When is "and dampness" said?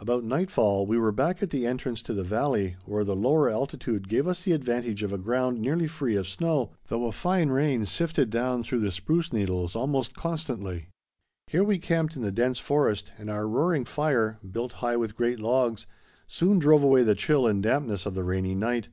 17.46-18.04